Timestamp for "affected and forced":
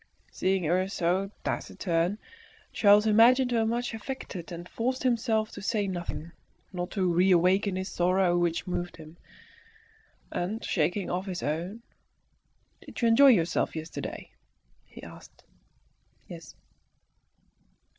3.93-5.03